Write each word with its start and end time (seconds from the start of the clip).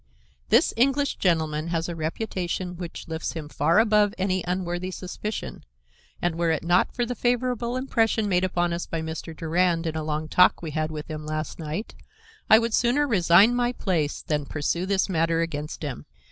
This 0.49 0.73
English 0.75 1.17
gentleman 1.17 1.67
has 1.67 1.87
a 1.87 1.95
reputation 1.95 2.75
which 2.75 3.07
lifts 3.07 3.33
him 3.33 3.47
far 3.47 3.77
above 3.77 4.15
any 4.17 4.43
unworthy 4.47 4.89
suspicion, 4.89 5.63
and 6.19 6.39
were 6.39 6.49
it 6.49 6.63
not 6.63 6.91
for 6.91 7.05
the 7.05 7.13
favorable 7.13 7.75
impression 7.77 8.27
made 8.27 8.43
upon 8.43 8.73
us 8.73 8.87
by 8.87 9.03
Mr. 9.03 9.37
Durand 9.37 9.85
in 9.85 9.95
a 9.95 10.01
long 10.01 10.27
talk 10.27 10.59
we 10.63 10.71
had 10.71 10.89
with 10.89 11.05
him 11.05 11.23
last 11.27 11.59
night, 11.59 11.93
I 12.49 12.57
would 12.57 12.73
sooner 12.73 13.07
resign 13.07 13.53
my 13.53 13.73
place 13.73 14.23
than 14.23 14.47
pursue 14.47 14.87
this 14.87 15.07
matter 15.07 15.41
against 15.41 15.83
him. 15.83 16.07